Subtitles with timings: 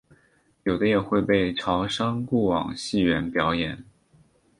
[0.63, 3.83] 有的也会被潮商雇往戏园表演。